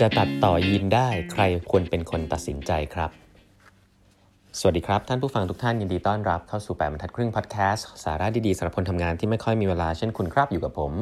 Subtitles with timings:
[0.00, 3.10] จะตัดต่อยีนได้ใครควรเป็นคนตัดสินใจครับ
[4.58, 10.92] สวัสดีครับ ท่านผู้ฟังทุกท่านยินดีต้อนรับเข้าสู่แปดบรรทัดครึ่งพอดแคสต์สาระดีๆสำหรับคนทำงานที่ไม่ค่อยมีเวลาเช่นคุณครับอยู่กับผม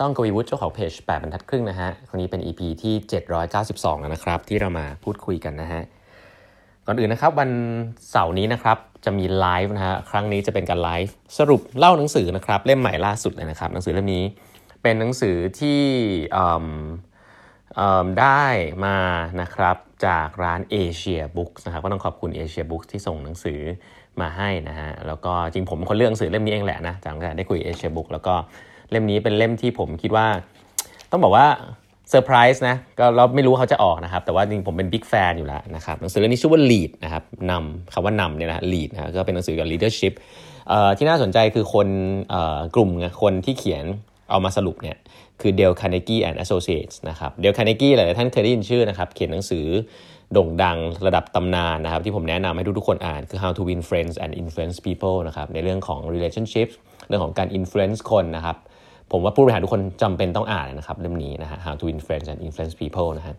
[0.00, 2.94] ต้องกวีวุฒิเจ้าของเพจแปดบรรทัดครึ่งนะฮะครั้งนี้เป็น EP ที่
[3.48, 5.82] 792 แล้วนะครับ ที่เรามาพูดคุยกันนะฮะ
[6.86, 7.50] ก่อนอื่นนะครับวัน
[8.10, 14.24] เสาร์นี้นะครับจะมีไลฟ์นะฮะครั้งนี้จะเป็นการไลฟ์สรุปเล่าหนังสือนะครับเล่มใหม่ล่าสุดเลยนะครับหนังสือเล่มนี้
[14.82, 15.80] เป็นหนังสือที่
[18.20, 18.44] ได้
[18.84, 18.98] มา
[19.40, 23.60] นะครับจากร้าน Asia Books นะครับก็ต้องขอบคุณ Asia Books ที่ส่งหนังสือ
[24.20, 28.34] มาให้นะฮะแล้วก็จริงผมคนเลือกหนังสือเล่มนี้เองแหละนะจากการได้คุย Asia Books แล้วก็
[28.90, 30.26] เล่มนี้เป็นเล่มที่ผมคิดว่า
[31.10, 31.46] ต้องบอกว่า
[32.10, 40.12] เซอร์ไพรส์นะก็เราไม่รู้เขาจะออกนะครับ แต่ว่าจริงผมเป็น big fan อยู่แล้วนะครับหนังสือเล่มนี้ชื่อว่า lead นะครับนำคำว่านำเนี่ยนะ lead นะก็เป็นหนังสือเกี่ยวกับ leadership
[40.96, 41.88] ที่น่าสนใจคือคน
[42.74, 42.90] กลุ่ม
[43.22, 43.84] คนที่เขียน
[44.30, 44.96] เอามาสรุปเนี่ย
[45.40, 49.66] คือ Dale Carnegie and Associates นะครับ Dale Carnegie หลายท่านเคยได้ยินชื่อนะครับเขียนหนังสือ
[50.32, 56.74] โด่งดังระดับตำนานนะครับที่ผมแนะนำให้ทุกๆคนอ่านคือ How to Win Friends and Influence People นะครับในเรื่องของ relationships
[57.08, 58.56] เรื่องของการ influence คนนะครับ
[59.12, 63.34] ผมว่าผู้บริหารทุกคนจำเป็นต้องอ่านนะครับเล่มนี้นะฮะ How to Win Friends and Influence People นะฮะ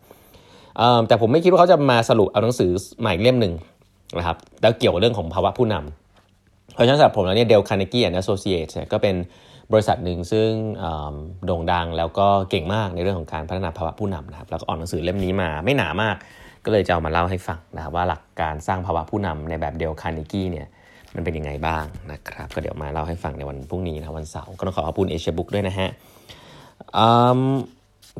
[1.08, 3.54] แต่ผมไม่คิดว่าเขาจะมาสรุปเอาหนังสือใหม่เล่มหนึ่ง
[4.18, 9.16] นะครับแล้วเกี่ยวกับเรื่องของภาวะผู้นำเพราะฉะนั้นสำหรับผมแล้วเนี่ย Dale Carnegie and Associates ก็เป็น
[9.74, 10.50] บริษัทหนึ่งซึ่ง
[11.46, 16.16] โด่งดังแล้วก็เก่งมากในเรื่องของการพัฒนาภาวะผู้นำนะครับ แล้วก็ออกหนังสือเล่มนี้มาไม่หนามาก
[16.66, 20.68] ก็เลยจะเอามาเล่าให้ฟังนะครับว่าหลักการสร้างภาวะผู้นำในแบบ Dale Carnegie เนี่ย
[21.16, 25.90] มันเป็นยังไงบ้างนะครับ ก็เดี๋ยวมาเล่าให้ฟังในวันพรุ่งนี้นะวันเสาร์ก็ต้องขอขอบคุณ Asia Books ด้วยนะฮะ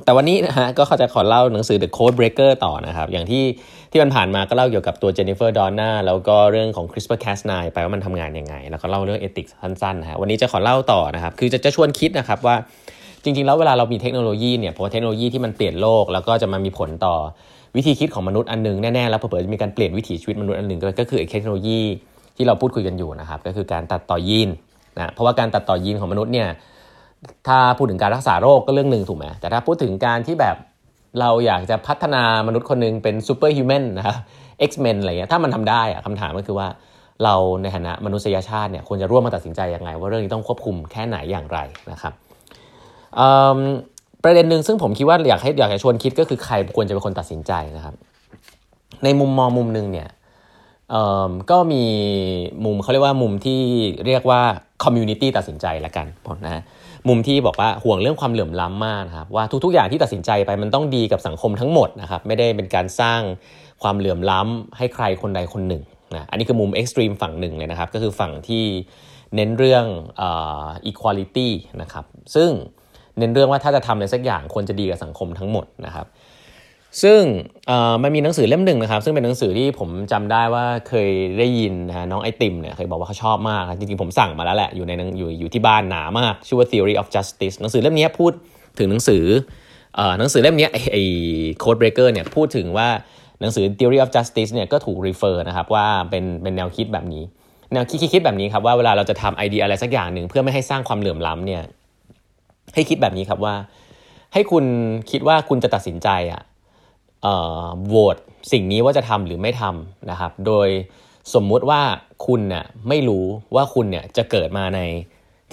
[0.04, 3.44] แต่วันนี้นะฮะก็เขาจะขอเล่าหนังสือ The Code Breaker ต่อนะครับ อย่างที่
[3.92, 12.56] ที่มันผ่านมาก็เล่าเกี่ยวกับตัวเจนนิเฟอร์ดอนน่าแล้วก็เรื่องของ CRISPR-Cas9 ไปว่ามันทำงานยังไง แล้วก็เล่าเรื่องเอติกสั้นๆนะฮะวันนี้จะขอเล่าต่อนะครับคือจะจะชวนคิดนะครับว่า
[13.24, 17.16] จริงๆ แล้วเวลาเรามีเทคโนโลยีเนี่ยเพราะว่าเทคโนโลยีที่มันเปลี่ยนโลก แล้วก็จะมามีผลต่อ
[17.76, 21.80] วิธีคิดของมนุษย์อันนึงแน่ๆแล้วเผื่อจะมีการเปลี่ยนวิถีชีวิตมนุษย์อันหนึ่งก็คือเทคโนโลยี
[22.36, 24.50] ที่เราพูดคุยกันอยู่นะครับก็คือการตัดต่อยีน
[24.98, 26.48] นะเพราะว่าการตัดต่อยีนของมนุษย์เนี่ย
[27.48, 30.56] ถ้าพูดถึงการรักษาโรคก็เรื่องหนึ่งถูกไหมแต่ถ้าพูดถึงการที่แบบ
[31.20, 34.18] เราอยากจะพัฒนามนุษย์คนนึงเป็นซูเปอร์ฮิวแมนนะครับ
[34.70, 36.68] X-Men อะไรเงี้ยถ้ามันทำได้อะคำถามก็คือว่า
[37.24, 41.60] เราในฐานะมนุษยชาติเนี่ยควรจะร่วมมาตัดสินใจยังไง ว่าเรื่องนี้ต้องควบคุมแค่ไหนอย่างไร
[41.92, 42.14] นะครับ
[44.24, 47.96] ประเด็นหนึ่งซึ่งผมคิดว่าอยากให้อยากจะชวนคิดก็คือใครควรจะเป็นคนตัดสินใจนะครับ
[49.04, 50.10] ในมุมมองมุมหนึ่งเนี่ย
[51.52, 51.84] ก็มี
[52.66, 53.62] มุมเขาเรียกว่ามุมที่
[54.06, 54.42] เรียกว่า
[54.84, 56.08] community ตัดสินใจละกัน
[56.46, 56.62] นะ
[57.08, 63.22] มุมที่บอกว่าห่วงเรื่องความเหลื่อมล้ำมากครับว่าทุกๆ อย่างที่ตัดสินใจไปมันต้องดีกับสังคมทั้งหมดนะครับไม่ได้เป็นการสร้าง
[63.84, 65.84] ความเหลื่อมล้ำให้ใครคนใดคนหนึ่ง
[66.16, 68.64] นะอันนี้คือมุม extreme ฝั่งหนึ่งเลยนะครับก็คือฝั่งที่
[69.36, 69.86] เน้นเรื่อง
[70.22, 72.50] equality นะครับซึ่ง
[73.18, 76.06] เน้นเรื่องว่าถ้าจะทำอะไรสักอย่างควรจะดีกับสังคมทั้งหมดนะครับ
[77.04, 77.22] ซึ่ง
[78.04, 81.10] มันมีหนังสือเล่มหนึ่งนะครับ ซึ่งเป็นหนังสือที่ผมจำได้ว่าเคย
[81.40, 88.32] ได้ยินนะน้องไอติมเนี่ยเคยบอกว่าเขาชอบมาก จริงๆผมสั่งมาแล้วแหละอยู่ในอยู่อยู่ที่บ้านหนามาก ชื่อว่า Theory of Justice หนังสือเล่มนี้พูด
[88.80, 89.24] ถึงหนังสือ
[90.20, 91.04] หนังสือเล่มนี้ไอ้
[91.64, 92.88] Code Breaker เนี่ยพูดถึงว่า
[93.42, 97.24] หนังสือ Theory of Justice เนี่ยก็ถูก refer นะครับว่าเป็นเป็นแนวคิดแบบนี้
[97.74, 101.64] แนวคิดคิดแบบนี้ครับว่าเวลาเราจะทำไอเดียอะไรสักอย่างหนึ่งเพื่อไม่ให้สร้างความเหลื่อมล้ำเนี่ย
[102.74, 103.56] ให้คิดแบบนี้ครับว่า
[104.34, 104.66] ให้คุณ
[105.12, 106.42] คิดว่าคุณจะตัดสินใจอะ
[107.88, 108.18] โหวต
[108.52, 110.68] สิ่งนี้ว่าจะทำหรือไม่ทำนะครับ โดย
[111.34, 111.82] สมมุติว่า
[112.28, 114.80] คุณเนี่ยไม่รู้ว่าคุณเนี่ยจะเกิดมาใน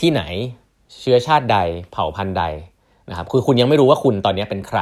[0.00, 0.22] ที่ไหน
[1.00, 1.58] เชื้อชาติใด
[1.92, 2.44] เผ่าพันธุ์ใด
[3.10, 4.80] นะครับคือคุณยังไม่รู้ว่าคุณตอนนี้เป็นใคร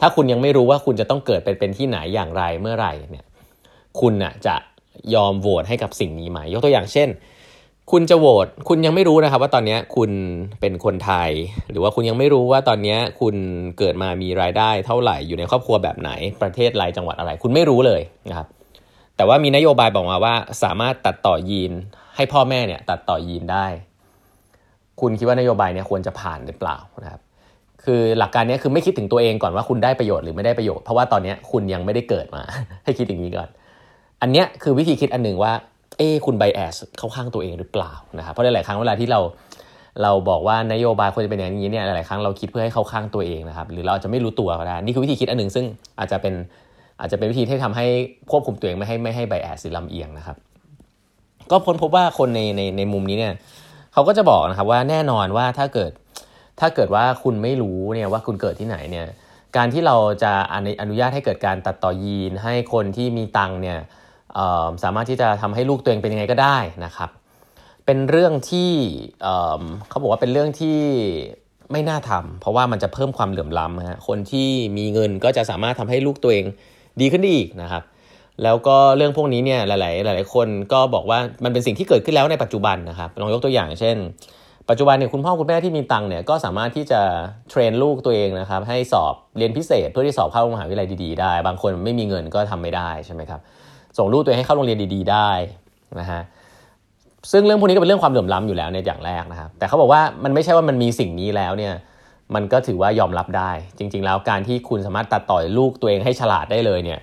[0.00, 3.24] ถ้าคุณยังไม่รู้ว่าคุณจะต้องเกิดเป็นเป็นที่ไหนอย่างไรเมื่อไหร่เนี่ย
[4.00, 4.56] คุณน่ะจะ
[5.14, 7.08] ยอมโหวตให้กับสิ่งนี้ไหมยกตัวอย่างเช่น
[7.92, 10.10] คุณจะโหวตคุณยังไม่รู้นะครับ ว่าตอนนี้คุณ
[10.60, 11.30] เป็นคนไทย
[11.70, 13.34] หรือว่าคุณยังไม่รู้ว่าตอนนี้คุณ
[13.78, 16.10] เกิดมามีรายได้เท่าไหร่อยู่ในครอบครัวแบบไหน
[16.42, 18.48] ประเทศไรจังหวัดอะไร คุณไม่รู้เลยนะครับ
[19.16, 21.72] แต่ว่ามีนโยบายบอกมาว่าสามารถตัดต่อยีน
[22.16, 23.66] ให้พ่อแม่เนี่ยตัดต่อยีนได้
[25.00, 27.20] คุณคิดว่านโยบายเนี่ยควรจะผ่านหรือเปล่านะครับ
[27.84, 32.42] คือหลักการนี้คือไม่คิดถึงตัวเองก่อนว่าคุณได้ประโยชน์หรือไม่ได้ประโยชน์เพราะว่าตอนนี้คุณยังไม่ได้เกิดมา
[32.84, 33.48] ให้คิดอย่างนี้ก่อน
[34.22, 35.52] อันนี้คือวิธีคิดอันหนึ่งว่า
[35.98, 39.20] เอ้คุณไบแอสเข้าข้างตัวเองหรือเปล่านะครับเพราะหลายครั้งเวลาที่เรา
[40.02, 45.64] เราบอกว่านโยบายควรจะเป็นอย่างนี้เนี่ยหลายครั้งเราคิดเพื่อให้เข้าข้างตัวเองนะครับหรือเราอาจจะไม่รู้ตัวก็ได้นี่คือวิธีคิดอันหนึ่งซึ่ง
[45.98, 46.34] อาจจะเป็น
[47.00, 47.86] อาจจะเป็นวิธีที่ทำให้
[48.30, 50.36] ควบคุมตัวเองไม่ให้ไม่ให้ไบแอสหรือลำเอียงนะครับ
[51.50, 53.34] ก็พ้นพบว่าคนในในในมุมนี้เนี่ย
[53.92, 55.90] เขาก็จะบอกนะครับว่าแน่นอนว่าถ้าเกิด
[56.60, 59.06] ถ้าเกิดว่าคุณไม่รู้เนี่ยว่าคุณเกิดที่ไหนเนี่ย
[59.56, 60.32] การที่เราจะ
[60.82, 63.78] อนุญาตให้เกิดการตัดต่อยีนให้คนที่มีตังเนี่ย
[64.84, 67.10] สามารถที่จะทำให้ลูกตัวเองเป็นยังไงก็ได้นะครับ
[67.86, 68.70] เป็นเรื่องที่
[69.88, 70.78] เขาบอกว่าเป็นเรื่องที่
[71.72, 74.48] ไม่น่าทำเพราะว่ามันจะเพิ่มความเหลื่อมล้ำฮะคนที่
[74.78, 76.44] มีเงินก็จะสามารถทำให้ลูกตัวเอง
[77.00, 77.82] ดีขึ้นได้อีกนะครับ
[78.42, 83.96] แล้วก็เรื่องพวกนี้เนี่ยหลาย ๆ หลาย ๆ คนก็บอกว่ามันเป็นสิ่งที่เกิดขึ้นแล้วในปัจจุบันนะครับลองยกตัวอย่างเช่น
[84.68, 87.00] ปัจจุบันเนี่ยคุณพ่อคุณแม่ที่มีตังค์เนี่ยก็สามารถที่จะ
[87.50, 93.40] เทรนลูกตัวเองนะครับให้สอบเรียนพิเศษเพื่อที่สอบเข้ามหาวิทยาลัยดี ๆ ได้ บางคนไม่มีเงินก็ทำไม่ได้ใช่ไหมครับ
[93.98, 95.30] ส่งลูกตัวเองให้เข้าโรงเรียนดี ๆ ได้
[96.00, 96.22] นะฮะ
[97.32, 101.74] ซึ่งเรื่องพวกนี้ก็เป็นเรื่องความเหลื่อมล้ำอยู่แล้วในอย่างแรกนะครับ แต่เขาบอกว่ามันไม่ใช่ว่ามันมีสิ่งนี้แล้วเนี่ย
[102.34, 107.00] มันก็ถือว่ายอมรับได้ จริง ๆ แล้วการที่คุณสามารถตัดต่อยลูกตัวเองให้ฉลาดได้เลยเนี่ย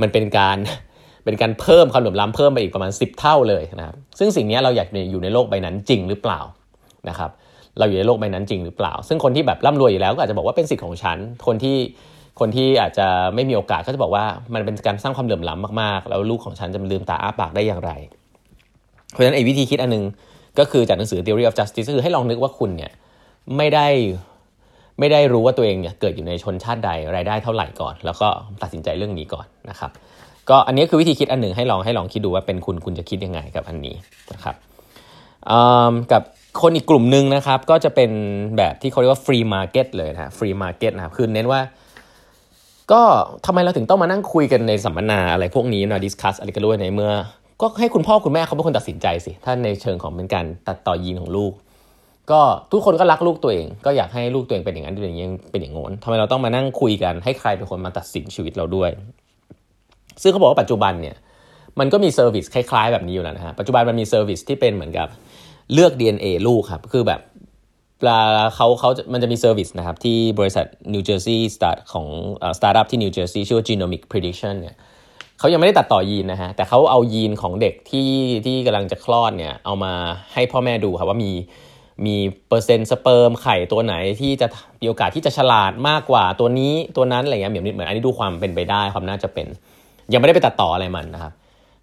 [0.00, 0.56] มันเป็นการ
[1.24, 6.40] เป็นการเพิ่มความเหลื่อมล้ำเพิ่มไปอีกประมาณ 10 เท่าเลยนะครับซึ่งสิ่งนี้เราอยากอยู่ในโลกใบนั้นจริงหรือเปล่า
[7.08, 7.30] นะครับ
[7.78, 11.76] เราอยู่ในโลกใบนั้นจริงหรือเปล่า ซึ่งคนที่แบบร่ำรวยอยู่แล้วก็อาจจะบอกว่าเป็นสิทธิ์ของฉันคนที่
[12.40, 17.92] คนที่อาจจะไม่มีโอกาสก็จะบอกว่ามันเป็นการสร้างความเหลื่อมล้ำมากๆ แล้วลูกของฉันจะลืมตาอ้าปากได้อย่างไร
[19.10, 20.04] เพราะฉะนั้นไอ้วิธีคิดอันนึง
[20.58, 22.92] ก็คือจากหนังสือ Theory of Justice ก็คือให้ลองนึกว่าคุณเนี่ย
[23.56, 23.86] ไม่ได้
[24.98, 28.28] ไม่ได้รู้ว่าตัวเองเนี่ยเกิดอยู่ในชนชาติใดรายได้เท่าไหร่ก่อน แล้วก็
[28.62, 29.90] ตัดสินใจเรื่องนี้ก่อนนะครับ
[30.50, 33.96] ก็อันนี้คือวิธีคิดอันหนึ่งให้ลองให้ลองคิดดูว่าเป็นคุณคุณจะคิดยังไงกับอันนี้
[34.32, 34.54] นะครับ
[36.12, 36.22] กับ
[36.62, 38.10] คนอีกกลุ่มหนึ่งนะครับก็จะเป็น
[38.56, 41.60] แบบที่เขาเรียกว่า free market เลยนะ free market นะครับคือเน้นว่า
[42.92, 43.02] ก็
[43.46, 47.12] ทำไมเราถึงต้องมานั่งคุยกันในสัมมนาอะไรพวกนี้นะ discuss อะไรกันด้วยในเมื่อ
[47.60, 51.52] ก็ให้คุณพ่อคุณแม่เขาเป็นคนตัดสินใจสิ ถ้าในเชิงของเป็นการตัดต่อยีนของลูก
[52.30, 52.40] ก็
[52.72, 58.90] ทุกคนก็รักลูกตัวเอง ก็อยากให้ลูกตัวเองเป็นอย่างนั้นเป็นอย่างนี้เป็นอย่างโน้นทำไมเราต้องมานั่งคุยกันให้ใครเป็นคนมาตัดสินชีวิตเราด้วย
[60.22, 61.16] ซึ่งเขาบอกว่าปัจจุบันเนี่ย
[61.78, 65.08] มันก็มี service คล้ายๆแบบนี้อยู่แล้วนะฮะปัจจุบันมันมี service ที่เป็นเหมือนกับ
[65.72, 67.20] เลือก DNA ลูกครับคือแบบ
[68.08, 68.18] ลา
[68.56, 72.06] เขาเขามันจะมี service นะครับ ที่บริษัท New Jersey Start ของ
[72.58, 74.76] สตาร์ทอัพที่ New Jersey ชื่อว่า Genomic Prediction เนี่ย
[75.38, 78.10] เขายังไม่ได้ตัดต่อยีนนะฮะ แต่เขาเอายีนของเด็กที่
[78.44, 79.92] ที่กำลังจะคลอดเนี่ย เอามา
[80.32, 81.32] ให้พ่อแม่ดูครับว่ามี
[82.06, 82.16] มี
[82.48, 84.46] เปอร์เซ็นต์สเปิร์มไข่ตัวไหนที่จะ
[84.80, 89.46] มีโอกาสที่จะฉลาดมากกว่าตัวนี้ตัวนั้นอะไรเงี้ยเหมือนเหมือนอันนี้ดูความเป็นไปได้ความน่าจะเป็น
[90.12, 91.32] ยังไม่ได้ไปตัดต่ออะไรมันนะครับ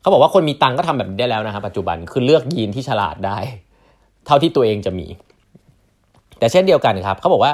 [0.01, 3.37] เขาบอกว่าคนมีตังก็ทำแบบนี้ได้แล้วนะครับปัจจุบันคือเลือกยีนที่ฉลาดได้
[4.25, 5.07] เท่าที่ตัวเองจะมี
[6.41, 7.53] แต่เช่นเดียวกันครับเขาบอกว่า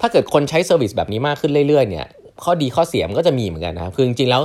[0.00, 2.06] ถ้าเกิดคนใช้ service แบบนี้มากขึ้นเรื่อยๆเนี่ย
[2.44, 4.42] ข้อดีข้อเสียมันก็จะมีเหมือนกันนะครับคือจริงๆแล้ว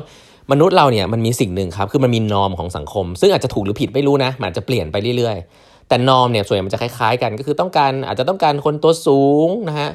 [0.52, 9.90] มนุษย์เราเนี่ยมันมีสิ่งหนึ่งครับคือมันมี norm ของสังคม ซึ่งอาจจะถูกหรือผิดไม่รู้นะมันจะเปลี่ยนไปเรื่อยๆ แต่ norm เนี่ยส่วนใหญ่มันจะคล้ายๆกันก็คือต้องการอาจจะต้องการคนตัวสูงนะฮะ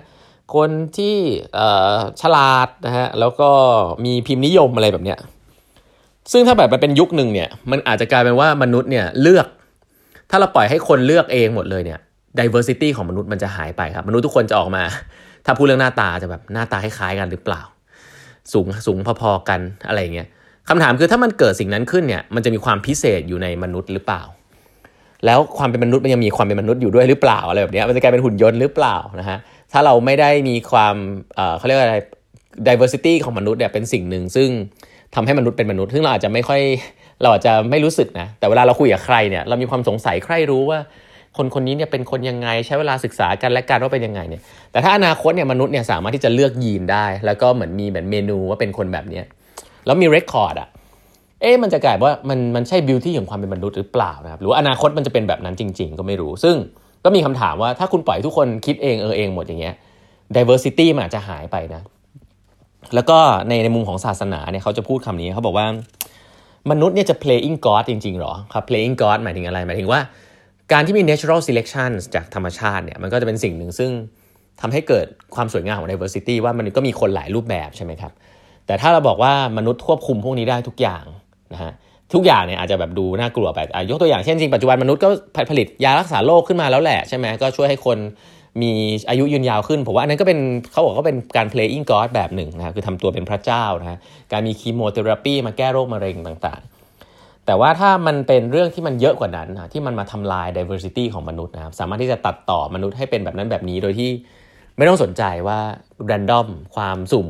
[0.54, 1.16] คนที่
[2.20, 3.50] ฉลาดนะฮะแล้วก็
[4.04, 5.18] มีพิมพ์นิยมอะไรแบบเนี้ย
[6.32, 9.46] ซึ่งถ้าแบบมันเป็นยุคหนึ่งเนี่ยมันอาจจะกลายเป็นว่ามนุษย์เนี่ยเลือก
[10.30, 12.00] ถ้าเราปล่อยให้คนเลือกเองหมดเลยเนี่ย
[12.40, 14.84] diversity ของมนุษย์มันจะหายไปครับ มนุษย์ทุกคนจะออกมา
[15.46, 17.62] ถ้าพูดเรื่องหน้าตาจะแบบหน้าตาคล้ายๆกันหรือเปล่า
[18.52, 20.28] สูงสูงพอๆกันอะไรเงี้ย
[20.68, 24.22] คำถามคือถ้ามันเกิดสิ่งนั้นขึ้นเนี่ยมันจะมีความพิเศษอยู่ในมนุษย์หรือเปล่า
[25.24, 29.38] แล้วความเป็นมนุษย์มันยังมีความเป็นมนุษย์อยู่ด้วยหรือเปล่าอะไรแบบนี้มันจะกลายเป็นหุ่นยนต์หรือเปล่านะฮะ
[29.72, 30.94] ถ้าเราไม่ได้มีความ
[31.58, 31.96] เขาเรียกว่าอะไร
[32.68, 34.48] diversity ของมนุษย์เนี่ยเป็นสิ่งหนึ่งซึ่ง
[35.14, 36.60] ทำให้มนุษย์เป็นมนุษย์ ซึ่งเราอาจจะไม่ค่อย
[37.22, 40.78] เราอาจจะไม่รู้สึกนะ แต่เวลาเราคุยกับใครเนี่ย เรามีความสงสัยใครรู้ว่า
[41.36, 44.42] คนคนนี้เนี่ยเป็นคนยังไงใช้เวลาศึกษากันและกันว่าเป็นยังไงเนี่ย
[44.72, 49.20] แต่ถ้าอนาคตเนี่ยมนุษย์เนี่ยสามารถที่จะเลือกยีนได้ แล้วก็เหมือนมีเหมือนเมนูว่าเป็นคนแบบนี้
[49.86, 50.68] แล้วมีเรคคอร์ดอะ
[51.42, 56.56] เอ๊ะมันจะกลายว่ามันมันใช่บิวตี้ของความเป็นมนุษย์หรือเปล่านะครับหรืออนาคตมันจะเป็นแบบนั้นจริง ๆ ก็ไม่รู้ ซึ่ง
[57.04, 59.74] ก็มีคำถามว่าถ้าคุณปล่อยทุกคนคิดเองเออเองหมดอย่างเงี้ย
[60.36, 61.82] diversity มันอาจจะหายไปนะ
[62.94, 65.66] แล้วก็ในในมุมของศาสนาเนี่ยเขาจะพูดคำนี้เขาบอกว่า
[66.70, 70.00] มนุษย์เนี่ยจะ playing god จริงๆหรอครับ playing god หมายถึงอะไรหมายถึงว่า
[70.72, 73.90] การที่มี natural selection จากธรรมชาติเนี่ยมันก็จะเป็นสิ่งหนึ่งซึ่ง
[74.60, 78.12] ทำให้เกิดความสวยงามของ diversity ว่ามันก็มีคนหลายรูปแบบใช่ไหมครับ
[78.66, 81.04] แต่ถ้าเราบอกว่ามนุษย์ควบคุมพวกนี้ได้ทุกอย่าง
[81.52, 81.72] นะฮะ
[82.14, 83.58] ทุกอย่างเนี่ยอาจจะแบบดูน่ากลัวไป
[83.90, 85.08] ยกตัวอย่างเช่นจริงปัจจุบันมนุษย์ก็
[85.50, 87.98] ผลิตยารักษาโรคขึ้นมาแล้วแหละใช่ไหมก็ช่วยให้คน
[88.62, 88.72] มี
[89.10, 90.38] อายุยืนยาวขึ้น ผมว่าอันนั้นก็เป็น
[90.72, 93.98] เขาบอกว่าเป็นการ playing god แบบหนึ่งนะคือทำตัวเป็นพระเจ้านะฮะ
[94.32, 96.77] การมีคีโมเทอราปีมาแก้โรคมะเร็งต่างๆ
[97.48, 104.10] แต่ว่าถ้ามันเป็นเรื่องที่มันเยอะกว่านั้นนะที่มันมาทำลาย diversity ของมนุษย์นะครับ สามารถที่จะตัดต่อมนุษย์ให้เป็นแบบนั้นแบบนี้ โดยที่
[104.76, 105.58] ไม่ต้องสนใจว่า
[106.10, 107.28] random ความสุ่ม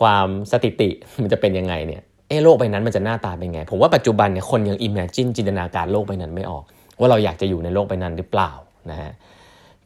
[0.00, 0.88] ความสถิติ
[1.22, 6.64] มันจะเป็นยังไงเนี่ยเออโลกใบนั้นมันจะหน้าตาเป็นไง ผมว่าปัจจุบันเนี่ยคนยัง imagine จินตนาการโลกใบนั้นไม่ออก
[7.00, 8.50] ว่าเราอยากจะอยู่ในโลกใบนั้นหรือเปล่า
[8.90, 9.12] นะฮะ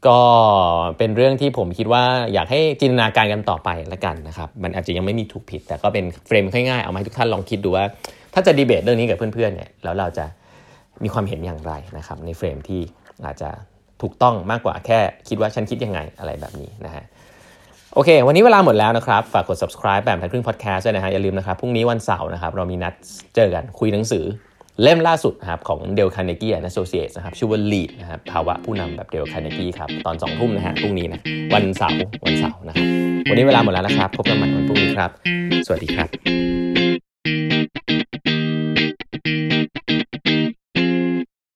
[0.06, 0.20] ก็
[0.98, 2.02] เป็นเรื่องที่ผมคิดว่า
[2.32, 7.84] อยากให้จินตนาการกันต่อไปละกันนะครับ มันอาจจะยังไม่มีถูกผิด แต่ก็เป็น frame ง่ายๆเอามาให้ทุกท่านลองคิดดูว่า
[8.34, 10.24] ถ้าจะดีเบตเรื่องนี้กับเพื่อนๆเนี่ยแล้วเราจะ
[11.02, 12.80] มีความเห็นอย่างไรนะครับใน frame ที่
[13.24, 13.50] อาจจะ
[14.02, 14.98] ถูกต้องมากกว่าแค่
[15.28, 17.04] คิดว่าฉันคิดยังไงอะไรแบบนี้นะฮะ
[17.94, 22.94] โอเค วันนี้เวลาหมดแล้วนะครับ ฝากกด subscribe แปดบรรทัดครึ่ง podcast ด้วยนะฮะ อย่าลืมนะครับ พรุ่งนี้วันเสาร์นะครับ เรามีนัด
[23.34, 24.24] เจอกันคุยหนังสือ
[24.82, 31.20] เล่มล่าสุดนะครับของเดลคาร์เนกี้ and Associates นะครับ ชื่อว่า Lead นะครับภาวะผู้นำแบบเดลคาร์เนกี้ครับ ตอน2ทุ่มนะฮะ พรุ่งนี้นะ
[31.54, 32.86] วันเสาร์วันเสาร์นะครับ
[33.28, 35.10] วันนี้เวลาหมดแล้วนะครับ พบกันใหม่วันพรุ่งนี้ครับ
[35.66, 36.63] สวัสดีครับ